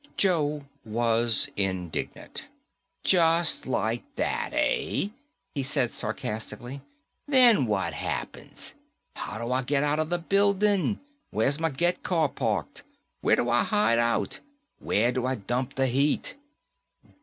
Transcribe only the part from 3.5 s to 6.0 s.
like that, eh?" he said